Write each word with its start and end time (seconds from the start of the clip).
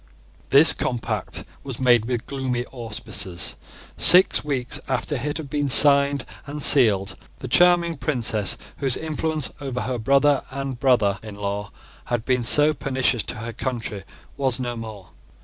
This 0.49 0.73
compact 0.73 1.43
was 1.63 1.79
made 1.79 2.05
with 2.05 2.25
gloomy 2.25 2.65
auspices. 2.71 3.55
Six 3.97 4.43
weeks 4.43 4.79
after 4.87 5.13
it 5.13 5.37
had 5.37 5.47
been 5.47 5.67
signed 5.67 6.25
and 6.47 6.59
sealed, 6.59 7.13
the 7.37 7.47
charming 7.47 7.97
princess, 7.97 8.57
whose 8.77 8.97
influence 8.97 9.51
over 9.61 9.81
her 9.81 9.99
brother 9.99 10.41
and 10.49 10.79
brother 10.79 11.19
in 11.21 11.35
law 11.35 11.71
had 12.05 12.25
been 12.25 12.43
so 12.43 12.73
pernicious 12.73 13.21
to 13.25 13.35
her 13.35 13.53
country, 13.53 14.03
was 14.37 14.59
no 14.59 14.75
more. 14.75 15.09